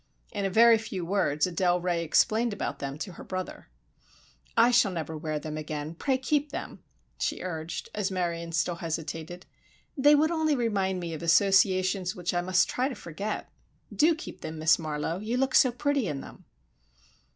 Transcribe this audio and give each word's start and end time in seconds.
In 0.31 0.45
a 0.45 0.49
very 0.49 0.79
few 0.79 1.05
words 1.05 1.45
Adele 1.45 1.79
Ray 1.79 2.03
explained 2.03 2.53
about 2.53 2.79
them 2.79 2.97
to 2.97 3.11
her 3.11 3.23
brother. 3.23 3.69
"I 4.57 4.71
shall 4.71 4.91
never 4.91 5.15
wear 5.15 5.37
them 5.37 5.57
again, 5.57 5.93
pray 5.93 6.17
keep 6.17 6.49
them," 6.51 6.81
she 7.19 7.43
urged, 7.43 7.89
as 7.93 8.09
Marion 8.09 8.51
still 8.51 8.77
hesitated. 8.77 9.45
"They 9.95 10.15
would 10.15 10.31
only 10.31 10.55
remind 10.55 10.99
me 10.99 11.13
of 11.13 11.21
associations 11.21 12.15
which 12.15 12.33
I 12.33 12.41
must 12.41 12.67
try 12.67 12.89
to 12.89 12.95
forget. 12.95 13.51
Do 13.95 14.15
keep 14.15 14.41
them, 14.41 14.57
Miss 14.57 14.79
Marlowe, 14.79 15.19
you 15.19 15.37
look 15.37 15.53
so 15.53 15.71
pretty 15.71 16.07
in 16.07 16.21
them." 16.21 16.45